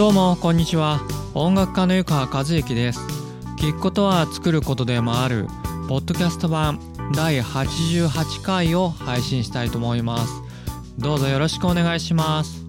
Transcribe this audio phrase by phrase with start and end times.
[0.00, 1.02] どうもこんにちは。
[1.34, 3.00] 音楽家の湯川和之です。
[3.58, 5.46] 聞くことは作ることでもある。
[5.90, 6.80] ポッドキャスト版
[7.14, 10.32] 第88回を配信したいと思います。
[10.96, 12.64] どうぞよろしくお願いします。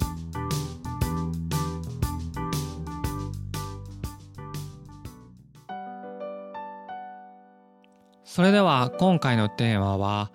[8.26, 10.32] それでは今回のテーマは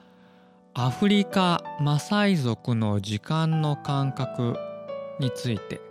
[0.73, 4.57] アフリカマサイ族の時間の感覚
[5.21, 5.86] について。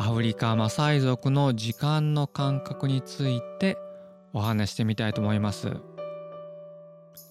[0.00, 3.76] アフリカマサイ族の時間の感覚について
[4.32, 5.72] お話してみたいと思います。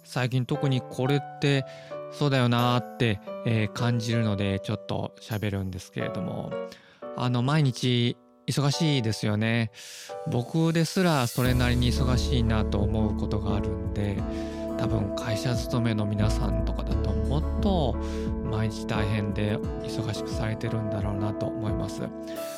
[0.04, 1.64] 最近特にこれって
[2.12, 6.52] そうだよなーって、えー、感じるのでちょっと喋るんですけれども。
[7.16, 8.18] あの毎日
[8.48, 9.72] 忙しいですよね。
[10.30, 14.18] 僕ですらそれなりに忙しいなと思うことがあるんで
[14.78, 17.96] 多分会社勤めの皆さんとかだともっと
[18.50, 22.02] 毎日大変で忙しくされてるんだろうなと思います。
[22.02, 22.12] だか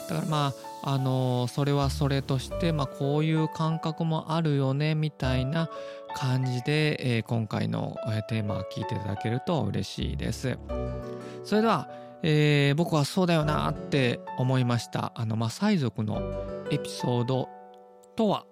[0.09, 0.53] らま
[0.84, 5.70] ああのそれはそれとして、まあ、こういう感覚もあるよねみたいな
[6.16, 7.95] 感じで、えー、今回の
[8.30, 10.58] テーマを聞いていただけると嬉しいです。
[11.44, 11.89] それでは、
[12.23, 16.22] えー、僕はそうだよなって思いましたあのマサイ族の
[16.70, 17.50] エピソード
[18.16, 18.45] とは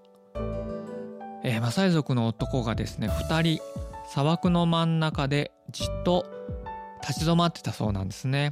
[1.48, 3.64] えー、マサイ族の男がですね2人
[4.10, 6.26] 砂漠の真ん中でじっと
[7.02, 8.52] 立ち止まってたそうなんですね。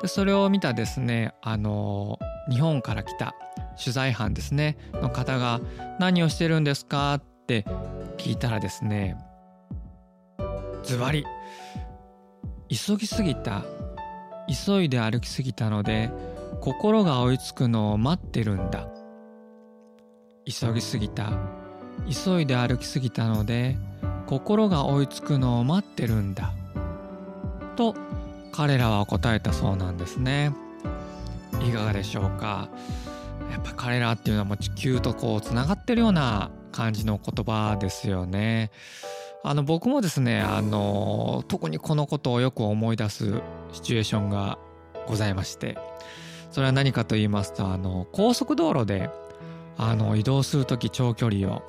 [0.00, 2.18] でそれを見たですねあの
[2.50, 3.36] 日本から来た
[3.78, 5.60] 取材班ですねの方が
[6.00, 7.64] 「何をしてるんですか?」って
[8.18, 9.16] 聞いたらですね
[10.82, 11.24] ズバリ
[12.68, 13.62] 急ぎすぎた
[14.66, 16.10] 急いで歩きすぎたので
[16.60, 18.88] 心が追いつくのを待ってるんだ
[20.44, 21.30] 急ぎすぎた
[22.10, 23.76] 急いで歩きすぎたので
[24.26, 26.52] 心が追いつくのを待ってるんだ。
[27.76, 27.94] と
[28.52, 30.54] 彼らは答えたそうなんですね。
[31.66, 32.68] いかがでしょうか？
[33.50, 38.70] やっぱ彼らっていうのはもう地球とこうつながってるような感じの言葉ですよね。
[39.44, 43.40] あの僕もですねあの特にこのことをよく思い出す
[43.72, 44.58] シチュエーションが
[45.06, 45.78] ございまして。
[46.50, 49.08] それは何かと言いますとあの高速道路で
[49.78, 51.62] あの移動する時長距離を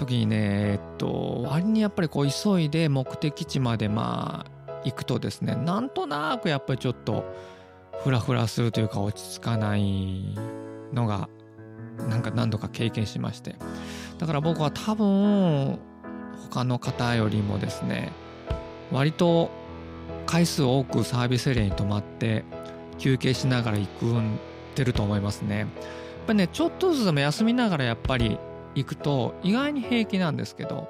[0.00, 7.24] 時にねえっと割にやっぱりこう急いで目的地までまあ行くとですねなんとなくやっぱりちょっと
[8.02, 10.34] フラフラするというか落ち着かない
[10.92, 11.28] のが
[12.08, 13.56] なんか何度か経験しまして
[14.18, 15.78] だから僕は多分
[16.50, 18.10] 他の方よりもですね
[18.90, 19.50] 割と
[20.24, 22.44] 回数多くサービスエリアに泊まって
[22.98, 24.38] 休憩しながら行くん
[24.80, 25.58] てると思いますね。
[25.58, 25.68] やっ
[26.26, 28.38] ぱねちょっとずつでも休みながらやっぱり
[28.74, 30.88] 行くと意外に平気なんですけど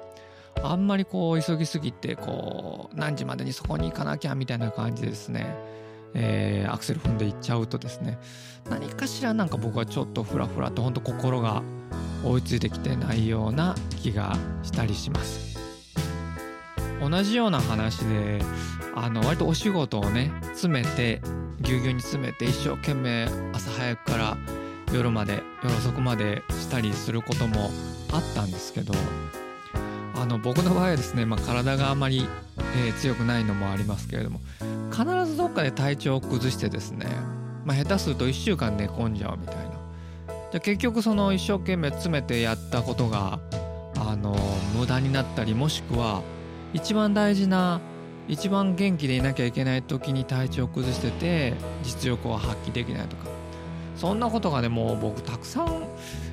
[0.63, 5.55] あんまりこう急ぎすぎてこう何時までにそこに行かなきゃみたいな感じでですね、
[6.13, 8.19] えー、アクセル踏んで行っちゃうとですね。
[8.69, 11.63] 何かしらなんか僕はちょっとフラフラと本当心が
[12.23, 15.57] 追いついてきてないような気がしたりします。
[17.01, 18.39] 同じような話で
[18.95, 21.21] あの割とお仕事をね詰めて
[21.61, 24.37] ぎゅうぎゅうに詰めて一生懸命朝早くから
[24.93, 27.71] 夜まで夜遅くまでしたりすることも
[28.11, 28.93] あったんですけど
[30.15, 32.27] あの僕の場合はですね、まあ、体があまり、
[32.75, 34.39] えー、強くないのもありますけれども
[34.91, 37.07] 必ずどっかで体調を崩してですね、
[37.65, 39.71] まあ、下手すると1週間寝込んじゃうみたいな。
[40.51, 43.39] で結局その一生懸命詰めてやったことが
[43.97, 44.35] あの
[44.75, 46.21] 無駄になったりもしくは
[46.73, 47.79] 一番大事な
[48.27, 51.53] 一番元気でいなきゃいけない時に体調を崩してて
[51.83, 53.40] 実力を発揮できないとか
[54.01, 55.85] そんなことがねもう僕たくさん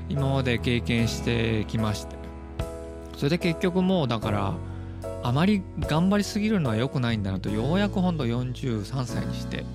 [0.09, 2.17] 今まで経験してきまして。
[3.15, 4.55] それで結局もうだから
[5.23, 9.67] あまり頑張りすぎるのは良くないんだなとようやくほんと43歳にして、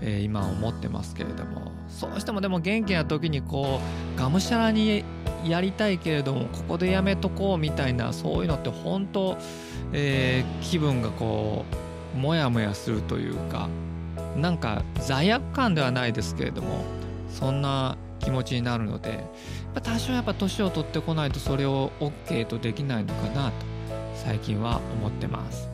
[0.00, 1.72] えー、今思ってますけれども。
[1.90, 3.80] そうしてもでも元気な時にこ
[4.16, 5.04] うがむしゃらに
[5.44, 9.36] やりたいけれどもここでやめとこうみたいなそういうのって本当、
[9.92, 11.66] えー、気分がこ
[12.14, 13.68] うモヤモヤするというか
[14.38, 16.96] なんか罪悪感ではないですけれども。
[17.38, 19.22] そんな気持ちになるので
[19.82, 23.52] 多少やっぱ年を取ってこないとそれを OK とできないのかなと
[24.14, 25.68] 最近は思ってます。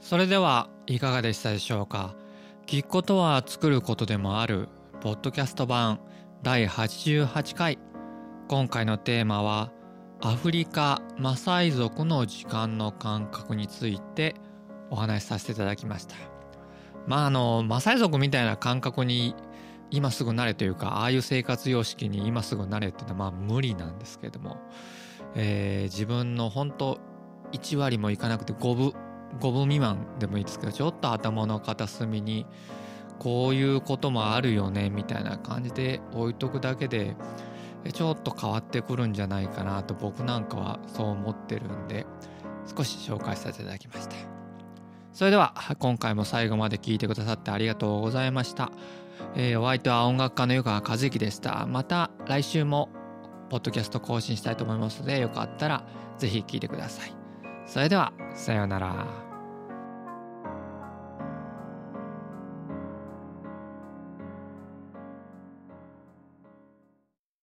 [0.00, 2.14] それではいかがでしたでしょうか？
[2.66, 4.70] 聞くことは作ることでもある
[5.02, 6.00] ポッドキャスト版
[6.42, 7.78] 第88回。
[8.48, 9.70] 今回のテーマは
[10.20, 14.34] アフリカマサイ族の時間の感覚について
[14.90, 16.16] お話しさせていただきました。
[17.06, 19.36] まああのマサイ族みたいな感覚に
[19.92, 24.56] 今すぐなれというかああいう生活様式に今すぐなれっていうのはまあ無理なんですけども、
[25.36, 26.98] えー、自分の本当
[27.52, 28.92] 1割もいかなくて5分
[29.38, 32.44] 5分未満でもいいですけどちょっと頭の片隅に
[33.20, 37.14] こういうこともあるよねみたいな感じで置いとくだけで
[37.92, 42.06] ちょっと変わってくるんじゃないかなと僕なんかはそう思ってるんで
[42.76, 44.16] 少し紹介させていただきました。
[45.12, 48.70] それでは今回も最後まで聞いてくださってありがとうございました、
[49.34, 51.66] えー、お相手は音楽家の湯川和之でした。
[51.66, 52.90] また来週も
[53.50, 55.84] ポッドキャスト更新したいと思いますのでよかったら
[56.18, 57.12] ぜひ聞いてください。
[57.66, 59.27] それではさようなら。